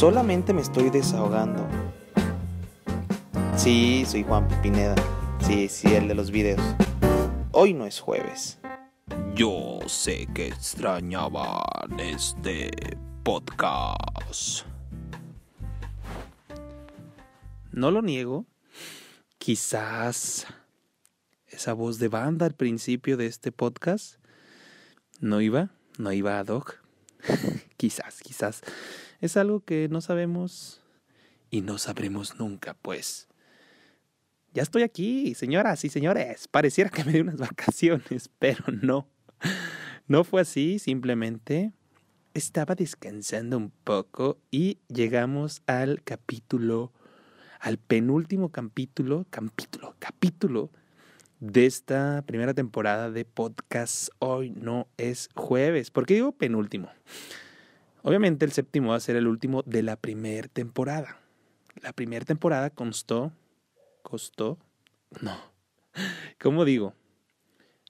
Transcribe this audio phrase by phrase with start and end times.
[0.00, 1.68] Solamente me estoy desahogando.
[3.54, 4.94] Sí, soy Juan Pineda.
[5.42, 6.62] Sí, sí, el de los videos.
[7.52, 8.58] Hoy no es jueves.
[9.34, 12.70] Yo sé que extrañaban este
[13.24, 14.64] podcast.
[17.70, 18.46] No lo niego.
[19.36, 20.46] Quizás
[21.46, 24.14] esa voz de banda al principio de este podcast
[25.20, 26.80] no iba, no iba a Doc.
[27.76, 28.62] quizás, quizás.
[29.20, 30.80] Es algo que no sabemos
[31.50, 33.28] y no sabremos nunca, pues.
[34.54, 36.48] Ya estoy aquí, señoras y señores.
[36.48, 39.08] Pareciera que me di unas vacaciones, pero no.
[40.06, 41.72] No fue así, simplemente
[42.34, 46.92] estaba descansando un poco y llegamos al capítulo,
[47.58, 50.70] al penúltimo capítulo, capítulo, capítulo
[51.40, 54.08] de esta primera temporada de podcast.
[54.18, 55.90] Hoy no es jueves.
[55.90, 56.90] ¿Por qué digo penúltimo?
[58.02, 61.18] Obviamente el séptimo va a ser el último de la primera temporada.
[61.82, 63.32] La primera temporada constó,
[64.02, 64.58] costó,
[65.20, 65.36] no,
[66.40, 66.94] ¿cómo digo?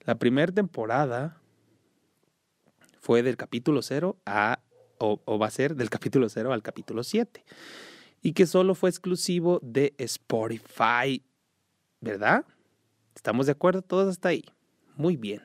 [0.04, 1.40] La primera temporada
[3.00, 4.60] fue del capítulo 0 a,
[4.98, 7.44] o, o, va a ser del capítulo 0 al capítulo 7.
[8.22, 11.22] Y que solo fue exclusivo de Spotify,
[12.00, 12.44] ¿verdad?
[13.14, 14.44] ¿Estamos de acuerdo todos hasta ahí?
[14.96, 15.42] Muy bien.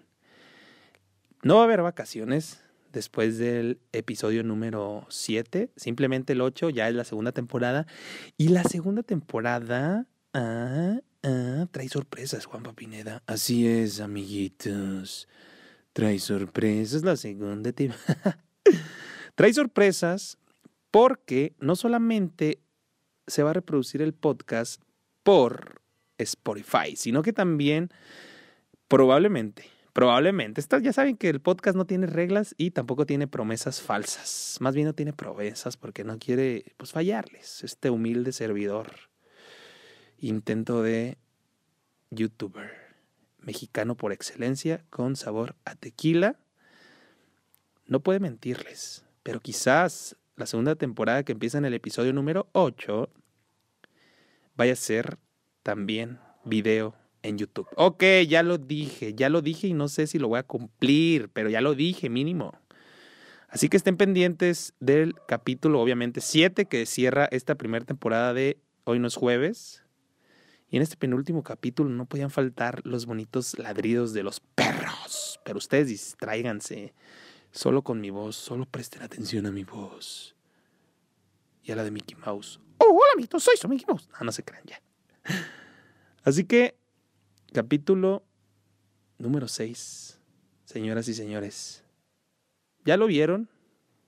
[1.41, 2.64] No va a haber vacaciones,
[2.95, 5.69] después del episodio número 7.
[5.75, 7.85] Simplemente el 8 ya es la segunda temporada.
[8.37, 13.21] Y la segunda temporada ah, ah, trae sorpresas, Juan Papineda.
[13.27, 15.27] Así es, amiguitos.
[15.93, 18.43] Trae sorpresas la segunda temporada.
[19.35, 20.39] trae sorpresas
[20.89, 22.59] porque no solamente
[23.27, 24.81] se va a reproducir el podcast
[25.23, 25.81] por
[26.17, 27.89] Spotify, sino que también
[28.87, 30.61] probablemente Probablemente.
[30.81, 34.57] ya saben que el podcast no tiene reglas y tampoco tiene promesas falsas.
[34.59, 37.63] Más bien no tiene promesas porque no quiere pues fallarles.
[37.63, 38.91] Este humilde servidor.
[40.17, 41.17] Intento de
[42.09, 42.71] youtuber.
[43.39, 46.35] Mexicano por excelencia con sabor a tequila.
[47.85, 49.05] No puede mentirles.
[49.23, 53.09] Pero quizás la segunda temporada que empieza en el episodio número 8
[54.57, 55.19] vaya a ser
[55.63, 56.95] también video
[57.27, 57.67] en YouTube.
[57.75, 61.29] Ok, ya lo dije, ya lo dije y no sé si lo voy a cumplir,
[61.29, 62.53] pero ya lo dije mínimo.
[63.49, 68.99] Así que estén pendientes del capítulo, obviamente, 7 que cierra esta primera temporada de Hoy
[68.99, 69.81] no es jueves.
[70.69, 75.39] Y en este penúltimo capítulo no podían faltar los bonitos ladridos de los perros.
[75.43, 76.93] Pero ustedes distráiganse
[77.51, 80.35] solo con mi voz, solo presten atención a mi voz.
[81.63, 82.59] Y a la de Mickey Mouse.
[82.77, 84.07] Oh, hola, amiguitos, soy su Mickey Mouse.
[84.19, 84.81] No, no se crean ya.
[86.23, 86.77] Así que
[87.53, 88.23] Capítulo
[89.17, 90.19] número 6.
[90.65, 91.83] Señoras y señores.
[92.83, 93.49] ¿Ya lo vieron?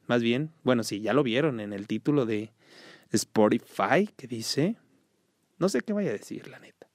[0.07, 2.51] Más bien, bueno, sí, ya lo vieron en el título de
[3.11, 4.77] Spotify que dice...
[5.59, 6.87] No sé qué vaya a decir, la neta.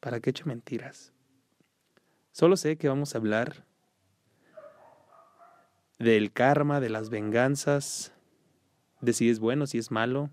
[0.00, 1.14] ¿Para qué he hecho mentiras?
[2.32, 3.64] Solo sé que vamos a hablar
[5.98, 8.12] del karma, de las venganzas,
[9.00, 10.30] de si es bueno, si es malo,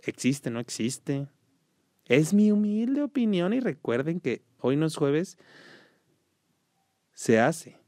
[0.00, 1.28] existe, no existe.
[2.06, 5.38] Es mi humilde opinión y recuerden que hoy no es jueves,
[7.12, 7.78] se hace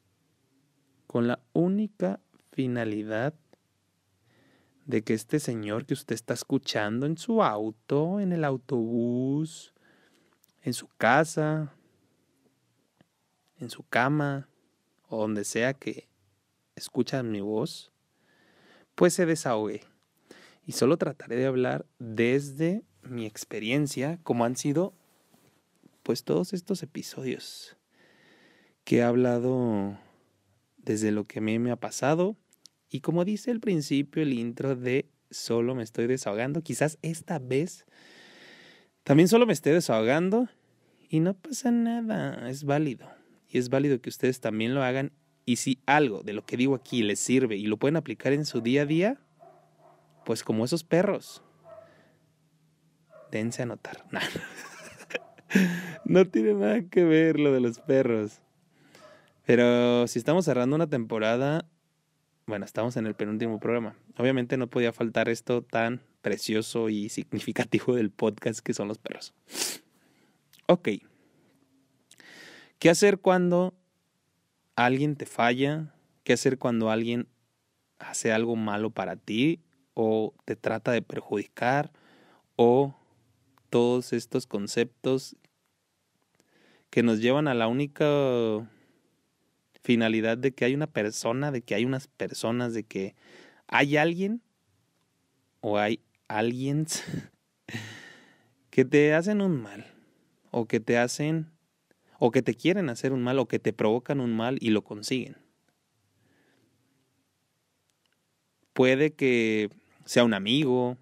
[1.06, 2.20] con la única
[2.52, 3.34] finalidad
[4.84, 9.74] de que este señor que usted está escuchando en su auto, en el autobús,
[10.62, 11.74] en su casa,
[13.58, 14.48] en su cama,
[15.08, 16.08] o donde sea que
[16.74, 17.92] escucha mi voz,
[18.94, 19.82] pues se desahogue.
[20.66, 24.94] Y solo trataré de hablar desde mi experiencia, como han sido
[26.08, 27.76] pues todos estos episodios
[28.84, 29.98] que he hablado
[30.78, 32.34] desde lo que a mí me ha pasado
[32.88, 37.84] y como dice el principio el intro de solo me estoy desahogando, quizás esta vez
[39.02, 40.48] también solo me esté desahogando
[41.10, 43.06] y no pasa nada, es válido
[43.46, 45.12] y es válido que ustedes también lo hagan
[45.44, 48.46] y si algo de lo que digo aquí les sirve y lo pueden aplicar en
[48.46, 49.20] su día a día,
[50.24, 51.42] pues como esos perros,
[53.30, 54.06] dense a notar.
[56.04, 58.40] no tiene nada que ver lo de los perros.
[59.46, 61.66] Pero si estamos cerrando una temporada,
[62.46, 63.96] bueno, estamos en el penúltimo programa.
[64.18, 69.34] Obviamente no podía faltar esto tan precioso y significativo del podcast que son los perros.
[70.66, 70.88] Ok.
[72.78, 73.74] ¿Qué hacer cuando
[74.76, 75.94] alguien te falla?
[76.24, 77.28] ¿Qué hacer cuando alguien
[77.98, 79.62] hace algo malo para ti
[79.94, 81.90] o te trata de perjudicar
[82.56, 82.94] o
[83.70, 85.36] todos estos conceptos
[86.90, 88.68] que nos llevan a la única
[89.82, 93.14] finalidad de que hay una persona, de que hay unas personas, de que
[93.66, 94.42] hay alguien
[95.60, 96.86] o hay alguien
[98.70, 99.86] que te hacen un mal
[100.50, 101.50] o que te hacen
[102.18, 104.82] o que te quieren hacer un mal o que te provocan un mal y lo
[104.82, 105.36] consiguen.
[108.72, 109.70] Puede que
[110.04, 110.96] sea un amigo,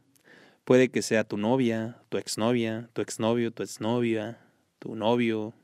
[0.66, 4.40] puede que sea tu novia, tu exnovia, tu exnovio, tu exnovia,
[4.80, 5.54] tu novio.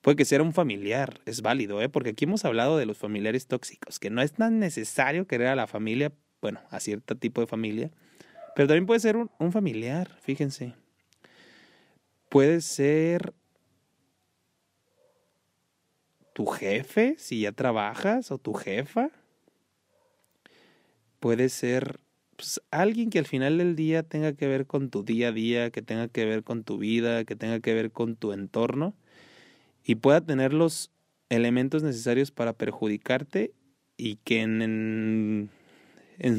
[0.00, 1.90] Puede que sea un familiar, es válido, ¿eh?
[1.90, 5.54] porque aquí hemos hablado de los familiares tóxicos, que no es tan necesario querer a
[5.54, 7.90] la familia, bueno, a cierto tipo de familia,
[8.54, 10.72] pero también puede ser un, un familiar, fíjense.
[12.30, 13.34] Puede ser
[16.32, 19.10] tu jefe, si ya trabajas, o tu jefa.
[21.20, 22.00] Puede ser
[22.36, 25.70] pues, alguien que al final del día tenga que ver con tu día a día,
[25.70, 28.94] que tenga que ver con tu vida, que tenga que ver con tu entorno
[29.84, 30.90] y pueda tener los
[31.28, 33.54] elementos necesarios para perjudicarte
[33.96, 35.50] y que en,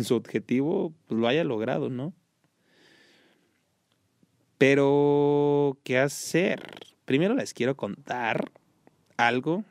[0.03, 2.13] su objetivo pues, lo haya logrado, ¿no?
[4.57, 6.61] Pero, ¿qué hacer?
[7.05, 8.51] Primero les quiero contar
[9.15, 9.63] algo,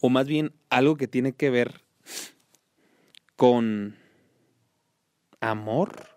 [0.00, 1.82] o más bien algo que tiene que ver
[3.36, 3.96] con
[5.42, 6.08] amor.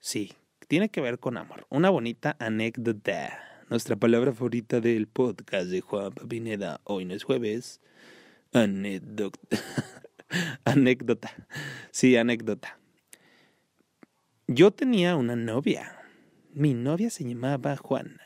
[0.00, 0.32] Sí,
[0.68, 1.66] tiene que ver con amor.
[1.68, 3.38] Una bonita anécdota.
[3.68, 6.80] Nuestra palabra favorita del podcast de Juan Pineda.
[6.84, 7.80] Hoy no es jueves.
[8.52, 9.38] Anécdota.
[10.64, 11.30] anécdota.
[11.90, 12.78] Sí, anécdota.
[14.46, 16.00] Yo tenía una novia.
[16.54, 18.22] Mi novia se llamaba Juana.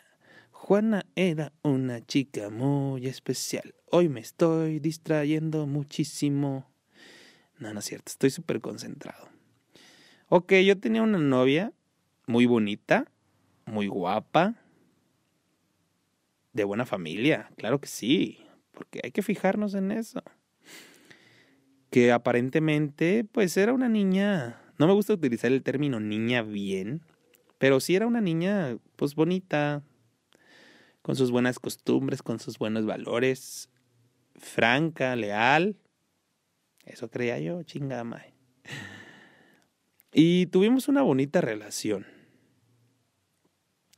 [0.52, 3.74] Juana era una chica muy especial.
[3.90, 6.69] Hoy me estoy distrayendo muchísimo.
[7.60, 9.28] No, no es cierto, estoy súper concentrado.
[10.30, 11.72] Ok, yo tenía una novia
[12.26, 13.04] muy bonita,
[13.66, 14.54] muy guapa,
[16.54, 18.38] de buena familia, claro que sí,
[18.72, 20.22] porque hay que fijarnos en eso.
[21.90, 27.02] Que aparentemente, pues era una niña, no me gusta utilizar el término niña bien,
[27.58, 29.82] pero sí era una niña, pues bonita,
[31.02, 33.68] con sus buenas costumbres, con sus buenos valores,
[34.38, 35.76] franca, leal,
[36.90, 38.22] eso creía yo, chingama.
[40.12, 42.06] Y tuvimos una bonita relación.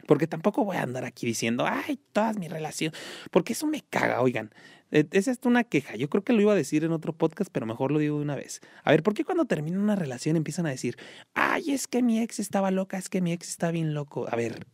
[0.07, 2.99] Porque tampoco voy a andar aquí diciendo, ay, todas mis relaciones.
[3.31, 4.53] Porque eso me caga, oigan.
[4.91, 5.97] E, esa es una queja.
[5.97, 8.23] Yo creo que lo iba a decir en otro podcast, pero mejor lo digo de
[8.23, 8.61] una vez.
[8.85, 10.97] A ver, ¿por qué cuando termina una relación empiezan a decir,
[11.35, 14.27] ay, es que mi ex estaba loca, es que mi ex está bien loco?
[14.31, 14.67] A ver,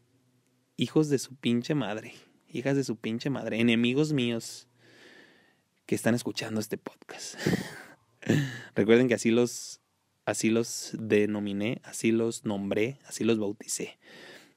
[0.77, 2.15] hijos de su pinche madre,
[2.49, 4.67] hijas de su pinche madre, enemigos míos
[5.87, 7.37] que están escuchando este podcast.
[8.75, 9.81] Recuerden que así los,
[10.25, 13.99] así los denominé, así los nombré, así los bauticé.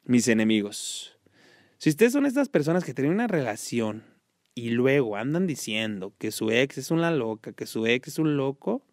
[0.03, 1.17] Mis enemigos.
[1.77, 4.03] Si ustedes son estas personas que tienen una relación
[4.53, 8.37] y luego andan diciendo que su ex es una loca, que su ex es un
[8.37, 8.85] loco,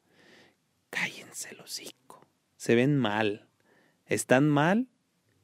[0.90, 2.26] cállense el hocico.
[2.56, 3.48] Se ven mal.
[4.06, 4.88] Están mal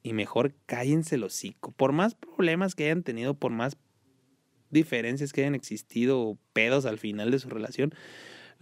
[0.01, 1.71] y mejor cállense el hocico.
[1.71, 3.77] Por más problemas que hayan tenido, por más
[4.69, 7.93] diferencias que hayan existido o pedos al final de su relación,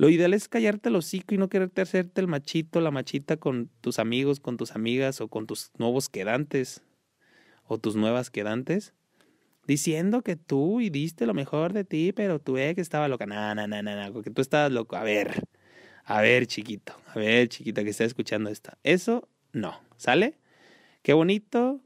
[0.03, 3.69] lo ideal es callarte el hocico y no quererte hacerte el machito, la machita con
[3.79, 6.81] tus amigos, con tus amigas o con tus nuevos quedantes
[7.67, 8.93] o tus nuevas quedantes.
[9.65, 13.25] Diciendo que tú y diste lo mejor de ti, pero tu ex estaba loca.
[13.25, 14.97] No, no, no, no, porque tú estabas loco.
[14.97, 15.47] A ver,
[16.03, 18.77] a ver, chiquito, a ver, chiquita que está escuchando esta.
[18.83, 20.37] Eso no, ¿sale?
[21.01, 21.79] Qué bonito.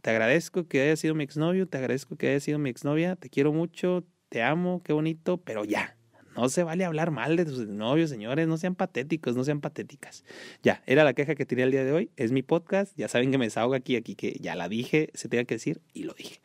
[0.00, 3.28] Te agradezco que haya sido mi exnovio, te agradezco que haya sido mi exnovia, te
[3.28, 5.97] quiero mucho, te amo, qué bonito, pero ya,
[6.38, 8.46] no se vale hablar mal de sus novios, señores.
[8.46, 10.24] No sean patéticos, no sean patéticas.
[10.62, 12.10] Ya, era la queja que tenía el día de hoy.
[12.16, 12.96] Es mi podcast.
[12.96, 15.80] Ya saben que me desahogo aquí, aquí que ya la dije, se tenía que decir
[15.94, 16.40] y lo dije.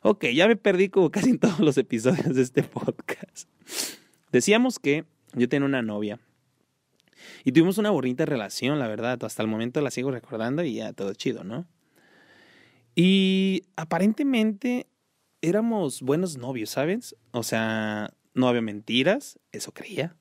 [0.00, 3.50] Ok, ya me perdí como casi en todos los episodios de este podcast.
[4.32, 5.04] Decíamos que
[5.34, 6.18] yo tenía una novia
[7.44, 9.22] y tuvimos una bonita relación, la verdad.
[9.22, 11.66] Hasta el momento la sigo recordando y ya todo chido, ¿no?
[12.94, 14.86] Y aparentemente
[15.42, 17.14] éramos buenos novios, ¿sabes?
[17.32, 20.16] O sea, no había mentiras, eso creía.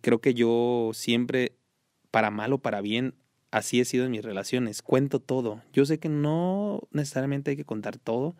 [0.00, 1.56] Creo que yo siempre,
[2.10, 3.14] para mal o para bien,
[3.52, 4.82] así he sido en mis relaciones.
[4.82, 5.62] Cuento todo.
[5.72, 8.34] Yo sé que no necesariamente hay que contar todo,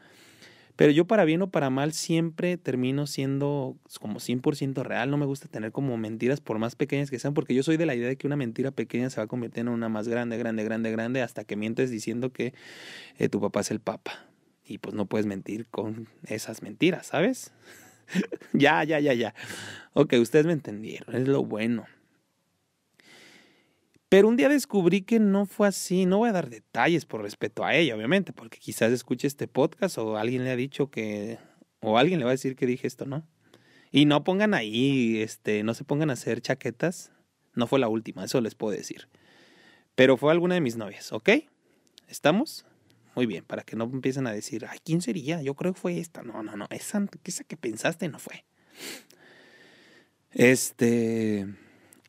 [0.74, 5.10] pero yo para bien o para mal siempre termino siendo como 100% real.
[5.10, 7.86] No me gusta tener como mentiras por más pequeñas que sean, porque yo soy de
[7.86, 10.38] la idea de que una mentira pequeña se va a convertir en una más grande,
[10.38, 12.54] grande, grande, grande, hasta que mientes diciendo que
[13.18, 14.26] eh, tu papá es el papa.
[14.64, 17.52] Y pues no puedes mentir con esas mentiras, ¿sabes?
[18.52, 19.34] ya, ya, ya, ya.
[19.94, 21.86] Ok, ustedes me entendieron, es lo bueno.
[24.08, 26.04] Pero un día descubrí que no fue así.
[26.04, 29.96] No voy a dar detalles por respeto a ella, obviamente, porque quizás escuche este podcast
[29.96, 31.38] o alguien le ha dicho que.
[31.80, 33.26] o alguien le va a decir que dije esto, ¿no?
[33.90, 37.10] Y no pongan ahí, este, no se pongan a hacer chaquetas
[37.54, 39.08] No fue la última, eso les puedo decir.
[39.94, 41.30] Pero fue alguna de mis novias, ¿ok?
[42.08, 42.66] ¿Estamos?
[43.14, 45.42] Muy bien, para que no empiecen a decir, ay, ¿quién sería?
[45.42, 46.22] Yo creo que fue esta.
[46.22, 48.44] No, no, no, esa, esa que pensaste no fue.
[50.30, 51.46] Este.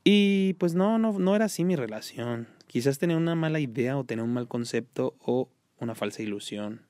[0.04, 2.48] Y pues no, no, no era así mi relación.
[2.68, 6.86] Quizás tenía una mala idea o tenía un mal concepto o una falsa ilusión.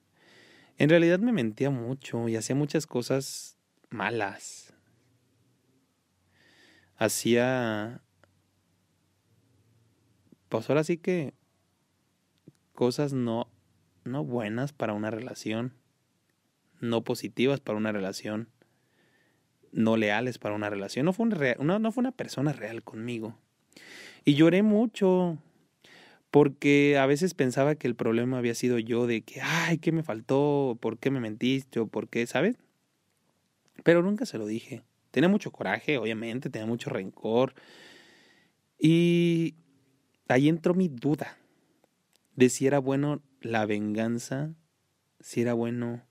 [0.78, 3.58] En realidad me mentía mucho y hacía muchas cosas
[3.90, 4.74] malas.
[6.98, 8.02] Hacía...
[10.50, 11.34] Pues ahora sí que
[12.74, 13.48] cosas no,
[14.06, 15.74] no buenas para una relación,
[16.80, 18.50] no positivas para una relación,
[19.72, 21.06] no leales para una relación.
[21.06, 23.38] No fue una, no fue una persona real conmigo.
[24.26, 25.38] Y lloré mucho,
[26.32, 30.04] porque a veces pensaba que el problema había sido yo de que, ay, ¿qué me
[30.04, 30.78] faltó?
[30.80, 31.80] ¿Por qué me mentiste?
[31.80, 32.26] ¿O por qué?
[32.26, 32.58] ¿Sabes?
[33.84, 34.84] Pero nunca se lo dije.
[35.12, 37.54] Tenía mucho coraje, obviamente, tenía mucho rencor.
[38.80, 39.56] Y
[40.28, 41.38] ahí entró mi duda
[42.36, 44.54] de si era bueno la venganza,
[45.20, 46.02] si era bueno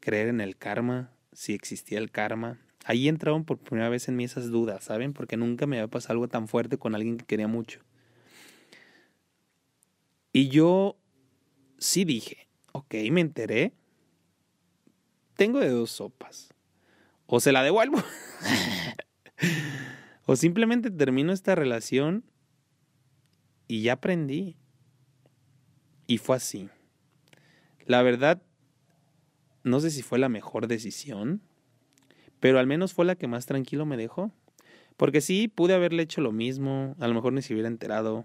[0.00, 2.58] creer en el karma, si existía el karma.
[2.84, 5.12] Ahí entraron por primera vez en mí esas dudas, ¿saben?
[5.12, 7.80] Porque nunca me había pasado algo tan fuerte con alguien que quería mucho.
[10.32, 10.96] Y yo
[11.78, 13.72] sí dije, ok, me enteré.
[15.34, 16.54] Tengo de dos sopas.
[17.26, 18.02] O se la devuelvo.
[20.26, 22.24] o simplemente termino esta relación
[23.66, 24.56] y ya aprendí.
[26.06, 26.68] Y fue así.
[27.86, 28.42] La verdad,
[29.64, 31.40] no sé si fue la mejor decisión,
[32.40, 34.32] pero al menos fue la que más tranquilo me dejó.
[34.96, 38.24] Porque sí, pude haberle hecho lo mismo, a lo mejor ni se hubiera enterado,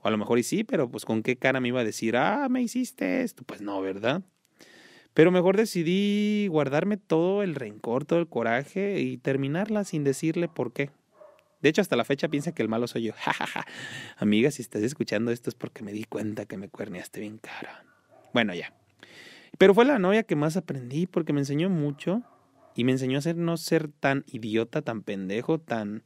[0.00, 2.16] o a lo mejor y sí, pero pues con qué cara me iba a decir,
[2.16, 3.44] ah, me hiciste esto.
[3.44, 4.22] Pues no, ¿verdad?
[5.14, 10.72] Pero mejor decidí guardarme todo el rencor, todo el coraje y terminarla sin decirle por
[10.72, 10.90] qué.
[11.62, 13.14] De hecho, hasta la fecha piensa que el malo soy yo.
[14.18, 17.84] Amiga, si estás escuchando esto es porque me di cuenta que me cuerneaste bien cara.
[18.34, 18.74] Bueno, ya.
[19.58, 22.22] Pero fue la novia que más aprendí porque me enseñó mucho
[22.74, 26.02] y me enseñó a ser, no ser tan idiota, tan pendejo, tan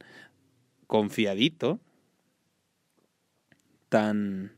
[0.86, 1.80] confiadito
[3.88, 4.52] tan...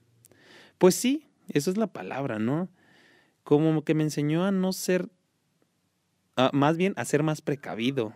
[0.78, 2.69] Pues sí, eso es la palabra, ¿no?
[3.43, 5.09] Como que me enseñó a no ser,
[6.52, 8.14] más bien a ser más precavido.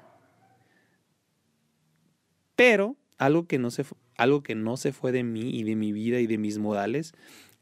[2.56, 3.84] Pero algo que, no se,
[4.16, 7.12] algo que no se fue de mí y de mi vida y de mis modales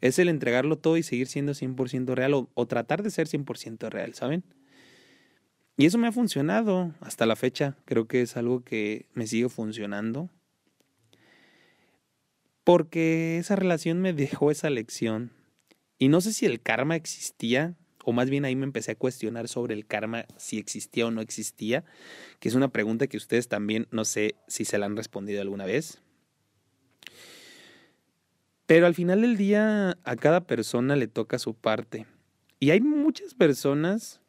[0.01, 3.91] es el entregarlo todo y seguir siendo 100% real o, o tratar de ser 100%
[3.91, 4.45] real, ¿saben?
[5.77, 7.77] Y eso me ha funcionado hasta la fecha.
[7.85, 10.29] Creo que es algo que me sigue funcionando
[12.65, 15.33] porque esa relación me dejó esa lección.
[15.99, 19.49] Y no sé si el karma existía, o más bien ahí me empecé a cuestionar
[19.49, 21.85] sobre el karma, si existía o no existía,
[22.39, 25.67] que es una pregunta que ustedes también no sé si se la han respondido alguna
[25.67, 26.01] vez.
[28.67, 32.07] Pero al final del día a cada persona le toca su parte.
[32.61, 34.21] Y hay muchas personas,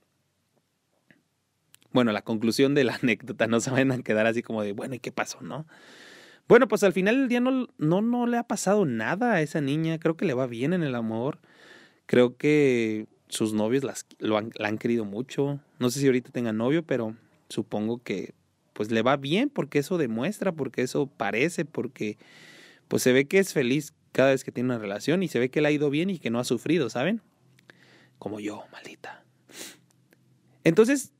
[1.91, 4.95] bueno, la conclusión de la anécdota, no se van a quedar así como de, bueno,
[4.95, 5.67] ¿y qué pasó, no?
[6.47, 9.61] Bueno, pues al final del día no, no, no le ha pasado nada a esa
[9.61, 9.99] niña.
[9.99, 11.39] Creo que le va bien en el amor.
[12.07, 15.59] Creo que sus novios las, lo han, la han querido mucho.
[15.79, 17.15] No sé si ahorita tenga novio, pero
[17.49, 18.33] supongo que
[18.73, 22.17] pues le va bien porque eso demuestra, porque eso parece, porque
[22.87, 25.49] pues se ve que es feliz cada vez que tiene una relación y se ve
[25.49, 27.21] que le ha ido bien y que no ha sufrido, ¿saben?
[28.19, 29.23] Como yo, maldita.
[30.63, 31.13] Entonces,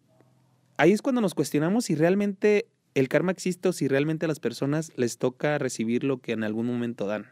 [0.78, 4.40] ahí es cuando nos cuestionamos si realmente el karma existe o si realmente a las
[4.40, 7.32] personas les toca recibir lo que en algún momento dan.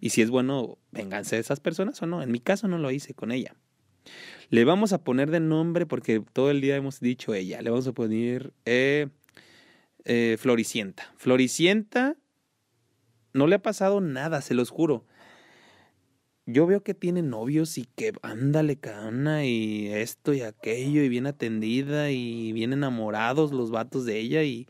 [0.00, 2.22] Y si es bueno, venganse de esas personas o no.
[2.22, 3.54] En mi caso no lo hice con ella.
[4.50, 7.60] Le vamos a poner de nombre porque todo el día hemos dicho ella.
[7.62, 9.08] Le vamos a poner eh,
[10.04, 11.12] eh, Floricienta.
[11.16, 12.16] Floricienta
[13.32, 15.04] no le ha pasado nada, se los juro
[16.46, 21.26] yo veo que tiene novios y que ándale cana y esto y aquello y bien
[21.26, 24.68] atendida y bien enamorados los vatos de ella y,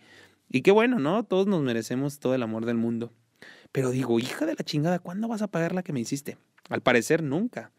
[0.50, 1.24] y qué bueno, ¿no?
[1.24, 3.12] Todos nos merecemos todo el amor del mundo.
[3.72, 6.38] Pero digo, hija de la chingada, ¿cuándo vas a pagar la que me hiciste?
[6.70, 7.72] Al parecer nunca.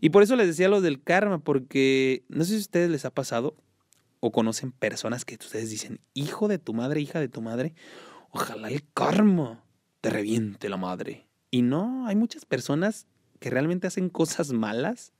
[0.00, 3.04] Y por eso les decía lo del karma, porque no sé si a ustedes les
[3.04, 3.56] ha pasado
[4.20, 7.74] o conocen personas que ustedes dicen, hijo de tu madre, hija de tu madre,
[8.30, 9.64] ojalá el karma
[10.00, 11.26] te reviente la madre.
[11.50, 13.06] Y no, hay muchas personas
[13.40, 15.12] que realmente hacen cosas malas,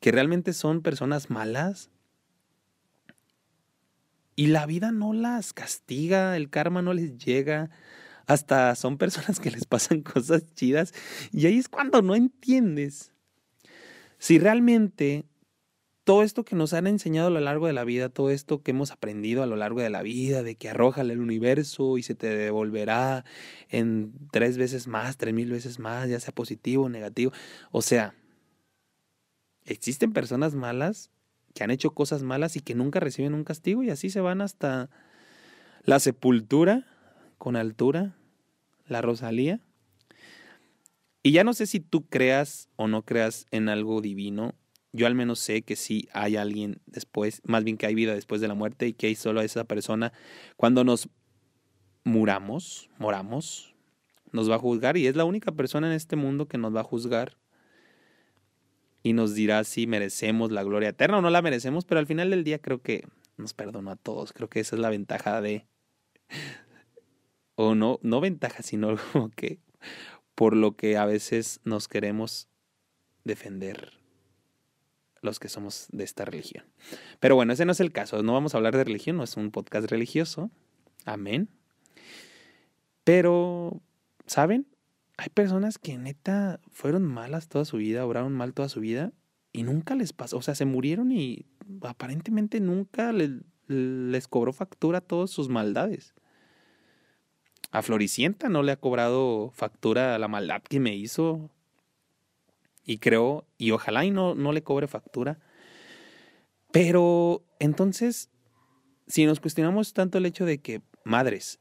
[0.00, 1.90] que realmente son personas malas.
[4.36, 7.70] Y la vida no las castiga, el karma no les llega.
[8.26, 10.94] Hasta son personas que les pasan cosas chidas.
[11.32, 13.12] Y ahí es cuando no entiendes
[14.20, 15.24] si realmente
[16.04, 18.72] todo esto que nos han enseñado a lo largo de la vida, todo esto que
[18.72, 22.14] hemos aprendido a lo largo de la vida, de que arrójale el universo y se
[22.14, 23.24] te devolverá
[23.70, 27.32] en tres veces más, tres mil veces más, ya sea positivo o negativo.
[27.70, 28.14] O sea,
[29.64, 31.10] existen personas malas
[31.54, 34.42] que han hecho cosas malas y que nunca reciben un castigo y así se van
[34.42, 34.90] hasta
[35.84, 36.86] la sepultura
[37.38, 38.14] con altura,
[38.86, 39.60] la Rosalía.
[41.22, 44.54] Y ya no sé si tú creas o no creas en algo divino
[44.92, 48.40] yo al menos sé que sí hay alguien después, más bien que hay vida después
[48.40, 50.12] de la muerte y que hay solo esa persona.
[50.56, 51.08] Cuando nos
[52.02, 53.74] muramos, moramos,
[54.32, 56.80] nos va a juzgar y es la única persona en este mundo que nos va
[56.80, 57.36] a juzgar
[59.02, 62.30] y nos dirá si merecemos la gloria eterna o no la merecemos, pero al final
[62.30, 64.32] del día creo que nos perdonó a todos.
[64.32, 65.66] Creo que esa es la ventaja de...
[67.54, 69.60] O no, no ventaja, sino como que
[70.40, 72.48] por lo que a veces nos queremos
[73.24, 73.92] defender
[75.20, 76.64] los que somos de esta religión.
[77.18, 78.22] Pero bueno, ese no es el caso.
[78.22, 80.50] No vamos a hablar de religión, no es un podcast religioso.
[81.04, 81.50] Amén.
[83.04, 83.82] Pero,
[84.24, 84.66] ¿saben?
[85.18, 89.12] Hay personas que neta fueron malas toda su vida, obraron mal toda su vida
[89.52, 90.38] y nunca les pasó.
[90.38, 91.44] O sea, se murieron y
[91.82, 96.14] aparentemente nunca les cobró factura todas sus maldades.
[97.70, 101.50] A Floricienta no le ha cobrado factura la maldad que me hizo
[102.84, 105.38] y creo, y ojalá y no, no le cobre factura.
[106.72, 108.30] Pero entonces,
[109.06, 111.60] si nos cuestionamos tanto el hecho de que, madres,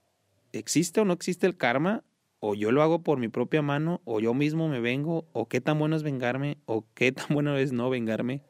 [0.54, 2.04] ¿existe o no existe el karma?
[2.39, 5.62] O yo lo hago por mi propia mano, o yo mismo me vengo, o qué
[5.62, 8.44] tan bueno es vengarme, o qué tan bueno es no vengarme.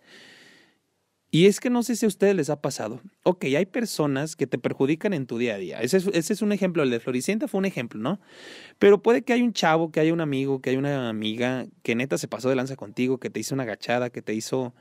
[1.31, 3.01] Y es que no sé si a ustedes les ha pasado.
[3.23, 5.79] Ok, hay personas que te perjudican en tu día a día.
[5.79, 6.81] Ese es, un ejemplo.
[6.81, 8.19] El de Floricienta fue un ejemplo, ¿no?
[8.79, 11.93] Pero puede que haya un chavo, que haya un amigo, que haya una amiga que
[11.93, 14.73] neta se pasó de lanza contigo, que te hizo una agachada, que te hizo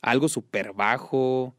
[0.00, 1.54] algo súper bajo.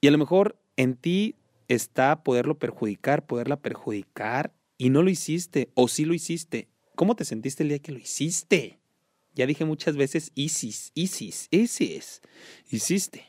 [0.00, 1.36] Y a lo mejor en ti
[1.68, 6.68] está poderlo perjudicar, poderla perjudicar, y no lo hiciste, o sí lo hiciste.
[6.96, 8.78] ¿Cómo te sentiste el día que lo hiciste?
[9.34, 12.22] Ya dije muchas veces ISIS, ISIS, ISIS.
[12.70, 13.27] Hiciste.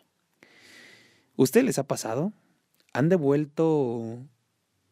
[1.40, 2.34] ¿Usted les ha pasado?
[2.92, 4.28] ¿Han devuelto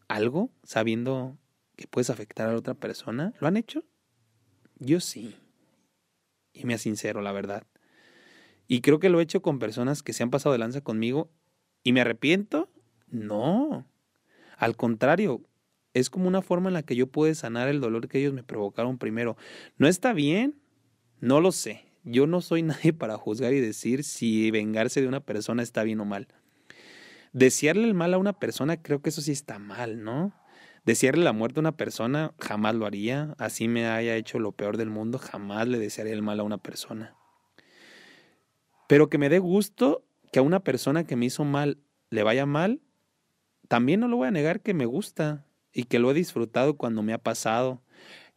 [0.08, 1.38] algo sabiendo
[1.76, 3.34] que puedes afectar a la otra persona?
[3.42, 3.84] ¿Lo han hecho?
[4.80, 5.36] Yo sí.
[6.54, 7.64] Y me sincero, la verdad.
[8.66, 11.30] Y creo que lo he hecho con personas que se han pasado de lanza conmigo.
[11.84, 12.70] ¿Y me arrepiento?
[13.08, 13.86] No.
[14.56, 15.42] Al contrario,
[15.94, 18.44] es como una forma en la que yo puedo sanar el dolor que ellos me
[18.44, 19.36] provocaron primero.
[19.78, 20.56] No está bien,
[21.20, 21.87] no lo sé.
[22.08, 26.00] Yo no soy nadie para juzgar y decir si vengarse de una persona está bien
[26.00, 26.28] o mal.
[27.34, 30.34] Desearle el mal a una persona, creo que eso sí está mal, ¿no?
[30.86, 33.36] Desearle la muerte a una persona, jamás lo haría.
[33.38, 36.58] Así me haya hecho lo peor del mundo, jamás le desearía el mal a una
[36.58, 37.16] persona.
[38.88, 41.78] Pero que me dé gusto que a una persona que me hizo mal
[42.10, 42.82] le vaya mal,
[43.68, 47.04] también no lo voy a negar que me gusta y que lo he disfrutado cuando
[47.04, 47.82] me ha pasado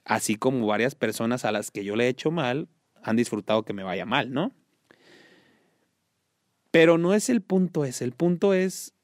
[0.04, 2.68] así como varias personas a las que yo le he hecho mal
[3.02, 4.52] han disfrutado que me vaya mal, ¿no?
[6.70, 8.94] Pero no es el punto ese, el punto es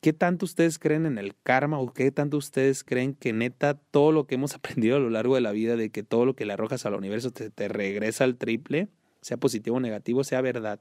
[0.00, 4.10] qué tanto ustedes creen en el karma o qué tanto ustedes creen que neta todo
[4.10, 6.44] lo que hemos aprendido a lo largo de la vida, de que todo lo que
[6.44, 8.88] le arrojas al universo te, te regresa al triple,
[9.20, 10.80] sea positivo o negativo, sea verdad.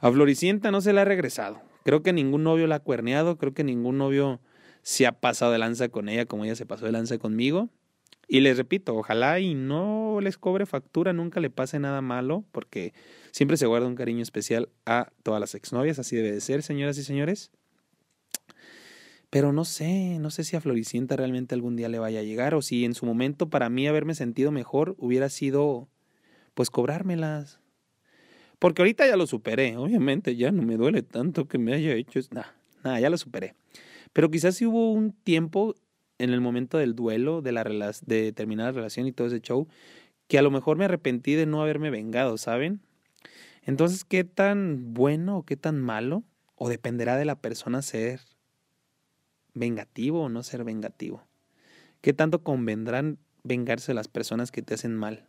[0.00, 1.62] A Floricienta no se le ha regresado.
[1.84, 4.40] Creo que ningún novio la ha cuerneado, creo que ningún novio
[4.82, 7.70] se ha pasado de lanza con ella como ella se pasó de lanza conmigo.
[8.28, 12.94] Y les repito, ojalá y no les cobre factura, nunca le pase nada malo, porque
[13.30, 16.96] siempre se guarda un cariño especial a todas las exnovias, así debe de ser, señoras
[16.98, 17.50] y señores.
[19.28, 22.54] Pero no sé, no sé si a Floricienta realmente algún día le vaya a llegar,
[22.54, 25.88] o si en su momento para mí haberme sentido mejor hubiera sido,
[26.54, 27.58] pues, cobrármelas.
[28.58, 32.20] Porque ahorita ya lo superé, obviamente ya no me duele tanto que me haya hecho...
[32.30, 32.54] Nada,
[32.84, 33.54] nada, ya lo superé.
[34.12, 35.74] Pero quizás si hubo un tiempo
[36.18, 37.64] en el momento del duelo, de, la
[38.06, 39.68] de terminar la relación y todo ese show,
[40.28, 42.80] que a lo mejor me arrepentí de no haberme vengado, ¿saben?
[43.64, 46.24] Entonces, ¿qué tan bueno o qué tan malo?
[46.54, 48.20] O dependerá de la persona ser
[49.54, 51.24] vengativo o no ser vengativo.
[52.00, 55.26] ¿Qué tanto convendrán vengarse las personas que te hacen mal?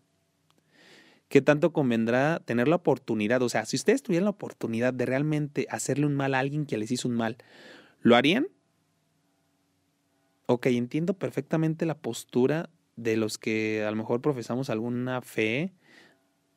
[1.30, 3.42] ¿Qué tanto convendrá tener la oportunidad?
[3.42, 6.78] O sea, si ustedes tuvieran la oportunidad de realmente hacerle un mal a alguien que
[6.78, 7.38] les hizo un mal,
[8.02, 8.48] ¿lo harían?
[10.46, 15.74] Ok, entiendo perfectamente la postura de los que a lo mejor profesamos alguna fe,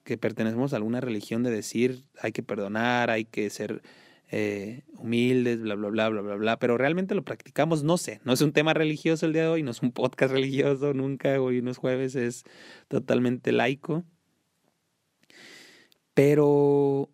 [0.05, 3.83] que pertenecemos a alguna religión de decir hay que perdonar, hay que ser
[4.31, 8.33] eh, humildes, bla, bla, bla, bla, bla, bla, pero realmente lo practicamos, no sé, no
[8.33, 11.59] es un tema religioso el día de hoy, no es un podcast religioso, nunca, hoy
[11.61, 12.45] unos jueves es
[12.89, 14.05] totalmente laico,
[16.15, 17.11] pero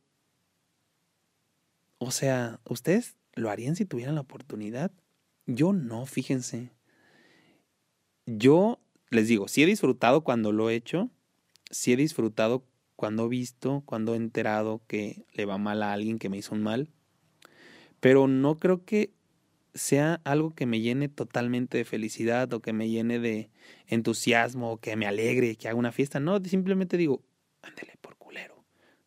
[2.04, 4.90] O sea, ¿ustedes lo harían si tuvieran la oportunidad?
[5.46, 6.70] Yo no, fíjense.
[8.26, 8.78] Yo
[9.10, 11.10] les digo, sí he disfrutado cuando lo he hecho,
[11.70, 12.64] sí he disfrutado
[12.96, 16.54] cuando he visto, cuando he enterado que le va mal a alguien que me hizo
[16.54, 16.88] un mal,
[18.00, 19.12] pero no creo que
[19.74, 23.50] sea algo que me llene totalmente de felicidad o que me llene de
[23.86, 26.20] entusiasmo o que me alegre, que haga una fiesta.
[26.20, 27.22] No, simplemente digo,
[27.62, 28.64] ándele por culero,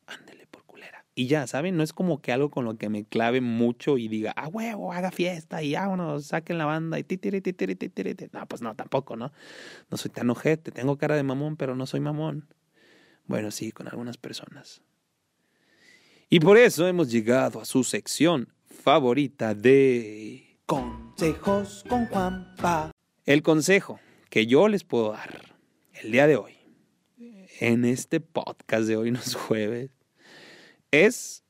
[0.08, 1.05] ándele por culera.
[1.18, 1.78] Y ya, ¿saben?
[1.78, 4.92] No es como que algo con lo que me clave mucho y diga, ah, huevo,
[4.92, 8.16] haga fiesta y vámonos, saquen la banda y titiri, titiri, titiri.
[8.34, 9.32] No, pues no, tampoco, ¿no?
[9.90, 12.50] No soy tan ojete, tengo cara de mamón, pero no soy mamón.
[13.28, 14.82] Bueno, sí, con algunas personas.
[16.30, 22.92] Y por eso hemos llegado a su sección favorita de Consejos con Juanpa.
[23.26, 25.56] El consejo que yo les puedo dar
[25.94, 26.58] el día de hoy,
[27.62, 29.95] en este podcast de hoy, no es jueves,
[30.92, 31.44] es,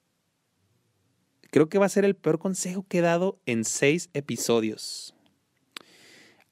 [1.52, 5.15] creo que va a ser el peor consejo que he dado en seis episodios.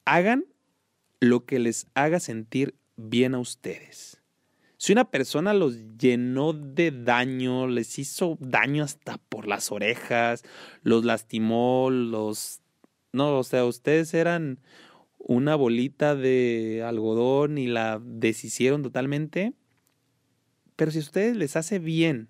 [0.04, 0.44] Hagan
[1.20, 4.20] lo que les haga sentir bien a ustedes.
[4.76, 10.42] Si una persona los llenó de daño, les hizo daño hasta por las orejas,
[10.82, 12.60] los lastimó, los...
[13.12, 14.60] No, o sea, ustedes eran
[15.18, 19.54] una bolita de algodón y la deshicieron totalmente.
[20.76, 22.28] Pero si a ustedes les hace bien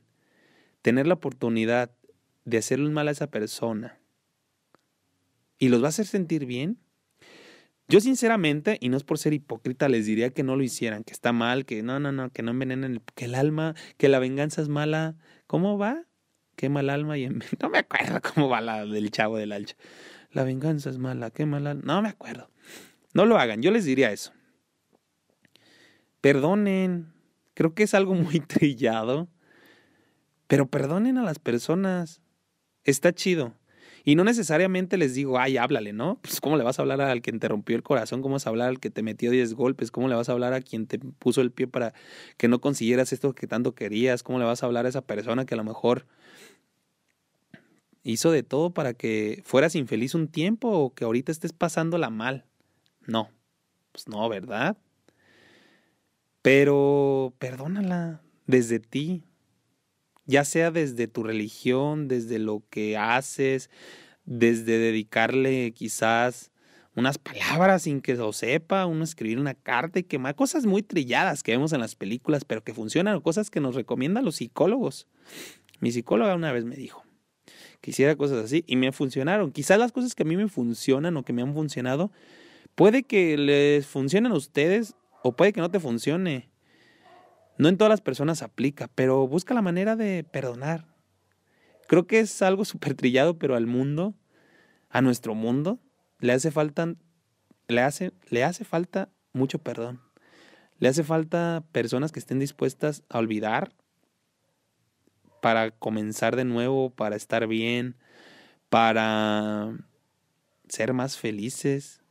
[0.84, 1.92] tener la oportunidad
[2.44, 3.98] de hacerle un mal a esa persona
[5.58, 6.78] y los va a hacer sentir bien,
[7.88, 11.14] yo sinceramente, y no es por ser hipócrita, les diría que no lo hicieran, que
[11.14, 14.60] está mal, que no, no, no, que no envenenen, que el alma, que la venganza
[14.60, 15.16] es mala.
[15.46, 16.04] ¿Cómo va?
[16.54, 17.42] Quema el alma y en...
[17.62, 19.76] No me acuerdo cómo va la del chavo del alcha.
[20.32, 21.82] La venganza es mala, quema el alma.
[21.86, 22.50] No me acuerdo.
[23.14, 24.32] No lo hagan, yo les diría eso.
[26.20, 27.14] Perdonen.
[27.54, 29.30] Creo que es algo muy trillado.
[30.46, 32.20] Pero perdonen a las personas.
[32.85, 33.54] Está chido.
[34.07, 36.18] Y no necesariamente les digo, ay, háblale, ¿no?
[36.20, 38.50] Pues cómo le vas a hablar al que te rompió el corazón, cómo vas a
[38.50, 40.98] hablar al que te metió 10 golpes, cómo le vas a hablar a quien te
[40.98, 41.94] puso el pie para
[42.37, 45.46] que no consiguieras esto que tanto querías, cómo le vas a hablar a esa persona
[45.46, 46.07] que a lo mejor
[48.02, 52.44] hizo de todo para que fueras infeliz un tiempo o que ahorita estés pasándola mal.
[53.07, 53.30] No,
[53.92, 54.76] pues no, ¿verdad?
[56.42, 59.24] Pero perdónala desde ti,
[60.26, 63.70] ya sea desde tu religión, desde lo que haces,
[64.24, 66.50] desde dedicarle quizás
[66.96, 71.42] unas palabras sin que lo sepa, uno escribir una carta y quemar cosas muy trilladas
[71.42, 75.08] que vemos en las películas, pero que funcionan, cosas que nos recomiendan los psicólogos.
[75.80, 77.02] Mi psicóloga una vez me dijo
[77.80, 79.50] que hiciera cosas así y me funcionaron.
[79.52, 82.12] Quizás las cosas que a mí me funcionan o que me han funcionado,
[82.74, 86.48] puede que les funcionen a ustedes o puede que no te funcione.
[87.56, 90.86] No en todas las personas aplica, pero busca la manera de perdonar.
[91.86, 94.14] Creo que es algo súper trillado, pero al mundo,
[94.90, 95.78] a nuestro mundo,
[96.18, 96.94] le hace falta,
[97.68, 100.00] le hace, le hace falta mucho perdón.
[100.78, 103.72] Le hace falta personas que estén dispuestas a olvidar
[105.40, 107.96] para comenzar de nuevo, para estar bien,
[108.70, 109.76] para
[110.68, 112.02] ser más felices,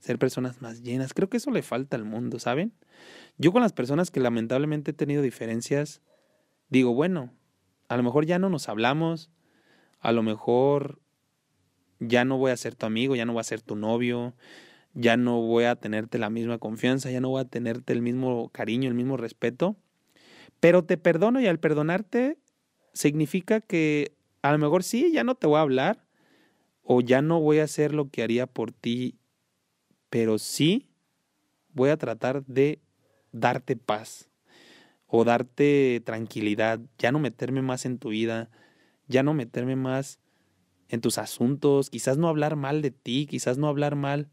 [0.00, 1.12] ser personas más llenas.
[1.12, 2.72] Creo que eso le falta al mundo, ¿saben?
[3.38, 6.02] Yo con las personas que lamentablemente he tenido diferencias,
[6.68, 7.32] digo, bueno,
[7.88, 9.30] a lo mejor ya no nos hablamos,
[10.00, 11.00] a lo mejor
[12.00, 14.34] ya no voy a ser tu amigo, ya no voy a ser tu novio,
[14.94, 18.48] ya no voy a tenerte la misma confianza, ya no voy a tenerte el mismo
[18.50, 19.76] cariño, el mismo respeto,
[20.60, 22.38] pero te perdono y al perdonarte
[22.92, 26.06] significa que a lo mejor sí, ya no te voy a hablar
[26.82, 29.18] o ya no voy a hacer lo que haría por ti,
[30.08, 30.88] pero sí
[31.74, 32.80] voy a tratar de
[33.40, 34.30] darte paz
[35.06, 38.50] o darte tranquilidad, ya no meterme más en tu vida,
[39.06, 40.18] ya no meterme más
[40.88, 44.28] en tus asuntos, quizás no hablar mal de ti, quizás no hablar mal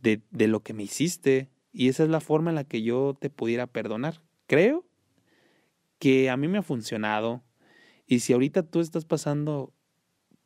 [0.00, 1.48] de, de lo que me hiciste.
[1.72, 4.22] Y esa es la forma en la que yo te pudiera perdonar.
[4.46, 4.84] Creo
[5.98, 7.42] que a mí me ha funcionado.
[8.06, 9.72] Y si ahorita tú estás pasando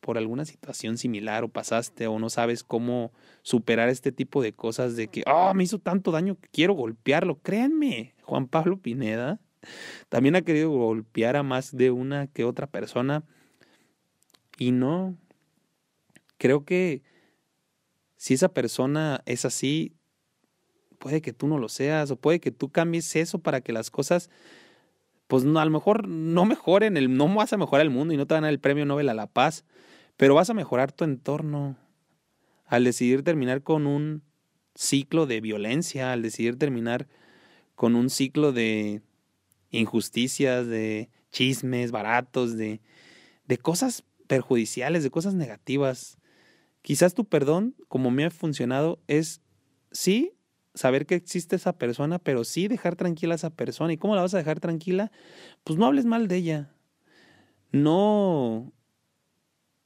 [0.07, 4.95] por alguna situación similar o pasaste o no sabes cómo superar este tipo de cosas
[4.95, 7.39] de que, oh, me hizo tanto daño que quiero golpearlo.
[7.41, 9.41] Créanme, Juan Pablo Pineda
[10.07, 13.25] también ha querido golpear a más de una que otra persona
[14.57, 15.17] y no.
[16.37, 17.03] Creo que
[18.15, 19.91] si esa persona es así,
[20.99, 23.91] puede que tú no lo seas o puede que tú cambies eso para que las
[23.91, 24.29] cosas
[25.27, 28.17] pues no, a lo mejor no mejoren, el, no vas a mejorar el mundo y
[28.17, 29.65] no te dar el premio Nobel a la paz,
[30.17, 31.77] pero vas a mejorar tu entorno
[32.65, 34.23] al decidir terminar con un
[34.75, 37.07] ciclo de violencia, al decidir terminar
[37.75, 39.01] con un ciclo de
[39.69, 42.81] injusticias, de chismes baratos, de,
[43.45, 46.17] de cosas perjudiciales, de cosas negativas.
[46.81, 49.41] Quizás tu perdón, como me ha funcionado, es
[49.91, 50.33] sí
[50.73, 53.93] saber que existe esa persona, pero sí dejar tranquila a esa persona.
[53.93, 55.11] ¿Y cómo la vas a dejar tranquila?
[55.63, 56.73] Pues no hables mal de ella.
[57.71, 58.73] No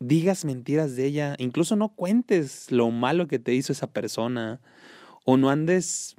[0.01, 1.35] digas mentiras de ella.
[1.37, 4.59] Incluso no cuentes lo malo que te hizo esa persona.
[5.23, 6.15] O no andes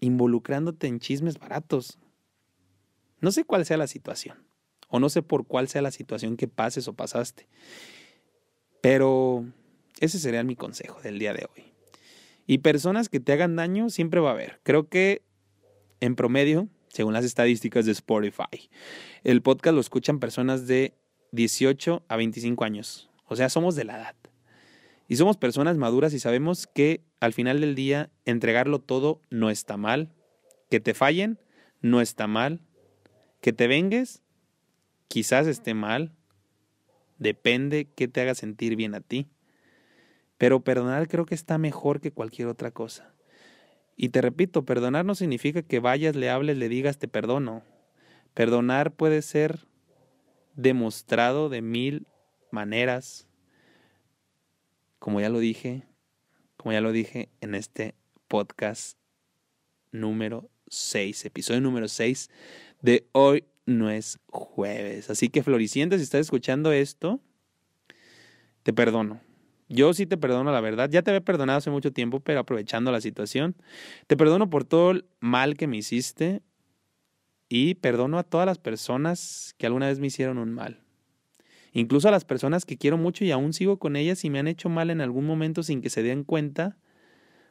[0.00, 1.98] involucrándote en chismes baratos.
[3.20, 4.38] No sé cuál sea la situación.
[4.88, 7.48] O no sé por cuál sea la situación que pases o pasaste.
[8.80, 9.44] Pero
[10.00, 11.64] ese sería mi consejo del día de hoy.
[12.46, 14.60] Y personas que te hagan daño siempre va a haber.
[14.62, 15.22] Creo que
[16.00, 18.70] en promedio, según las estadísticas de Spotify,
[19.22, 20.94] el podcast lo escuchan personas de
[21.34, 23.10] 18 a 25 años.
[23.26, 24.14] O sea, somos de la edad.
[25.08, 29.76] Y somos personas maduras y sabemos que al final del día entregarlo todo no está
[29.76, 30.10] mal.
[30.70, 31.38] Que te fallen
[31.80, 32.60] no está mal.
[33.40, 34.22] Que te vengues
[35.08, 36.12] quizás esté mal.
[37.18, 39.26] Depende qué te haga sentir bien a ti.
[40.38, 43.12] Pero perdonar creo que está mejor que cualquier otra cosa.
[43.96, 47.62] Y te repito, perdonar no significa que vayas, le hables, le digas te perdono.
[48.34, 49.66] Perdonar puede ser
[50.54, 52.06] demostrado de mil
[52.50, 53.26] maneras.
[54.98, 55.84] Como ya lo dije,
[56.56, 57.94] como ya lo dije en este
[58.28, 58.98] podcast
[59.92, 62.30] número 6, episodio número 6
[62.80, 65.10] de hoy no es jueves.
[65.10, 67.20] Así que Floricienta, si estás escuchando esto,
[68.62, 69.20] te perdono.
[69.68, 70.90] Yo sí te perdono, la verdad.
[70.90, 73.56] Ya te había perdonado hace mucho tiempo, pero aprovechando la situación.
[74.06, 76.42] Te perdono por todo el mal que me hiciste
[77.56, 80.82] y perdono a todas las personas que alguna vez me hicieron un mal.
[81.72, 84.48] Incluso a las personas que quiero mucho y aún sigo con ellas y me han
[84.48, 86.76] hecho mal en algún momento sin que se den cuenta,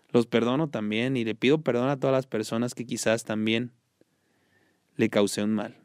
[0.09, 3.71] los perdono también y le pido perdón a todas las personas que quizás también
[4.97, 5.77] le causé un mal.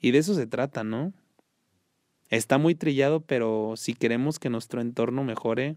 [0.00, 1.12] Y de eso se trata, ¿no?
[2.30, 5.74] Está muy trillado, pero si queremos que nuestro entorno mejore,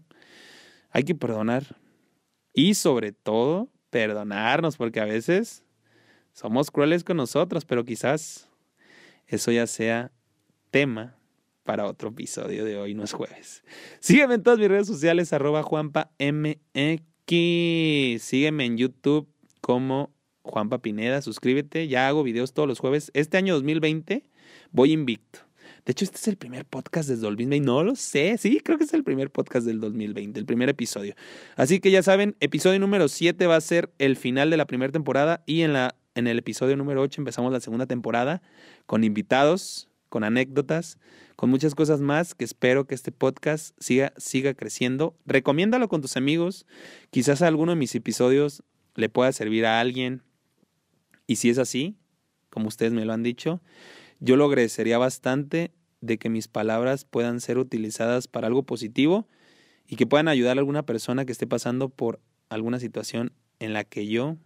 [0.90, 1.80] hay que perdonar.
[2.54, 5.64] Y sobre todo, perdonarnos, porque a veces
[6.40, 8.48] somos crueles con nosotros, pero quizás
[9.26, 10.10] eso ya sea
[10.70, 11.18] tema
[11.64, 13.62] para otro episodio de hoy, no es jueves.
[13.98, 16.08] Sígueme en todas mis redes sociales, arroba juanpamx.
[17.26, 19.28] Sígueme en YouTube
[19.60, 23.10] como Juanpa Pineda, suscríbete, ya hago videos todos los jueves.
[23.12, 24.24] Este año 2020
[24.72, 25.40] voy invicto.
[25.84, 27.66] De hecho, este es el primer podcast del 2020.
[27.66, 28.36] No lo sé.
[28.38, 31.14] Sí, creo que es el primer podcast del 2020, el primer episodio.
[31.56, 34.92] Así que ya saben, episodio número 7 va a ser el final de la primera
[34.92, 38.42] temporada y en, la, en el episodio número 8 empezamos la segunda temporada
[38.86, 40.98] con invitados, con anécdotas,
[41.36, 45.16] con muchas cosas más que espero que este podcast siga, siga creciendo.
[45.24, 46.66] Recomiéndalo con tus amigos.
[47.10, 48.62] Quizás alguno de mis episodios
[48.94, 50.22] le pueda servir a alguien.
[51.26, 51.96] Y si es así,
[52.50, 53.62] como ustedes me lo han dicho,
[54.18, 59.28] yo lo agradecería bastante de que mis palabras puedan ser utilizadas para algo positivo
[59.86, 63.84] y que puedan ayudar a alguna persona que esté pasando por alguna situación en la
[63.84, 64.36] que yo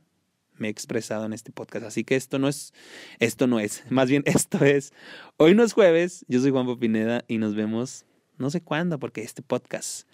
[0.57, 1.87] me he expresado en este podcast.
[1.87, 2.73] Así que esto no es,
[3.19, 4.93] esto no es, más bien esto es.
[5.37, 9.23] Hoy no es jueves, yo soy Juan Pineda y nos vemos no sé cuándo porque
[9.23, 10.09] este podcast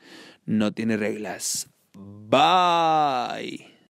[0.44, 1.70] no tiene reglas.
[1.94, 3.79] Bye.